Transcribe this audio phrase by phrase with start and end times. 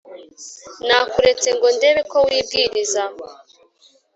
[0.87, 3.03] Nakuretse ngo ndebe ko wibwiriza